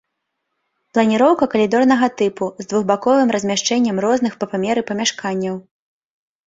[0.97, 5.55] Планіроўка калідорнага тыпу з двухбаковым размяшчэннем розных па памеры памяшканняў.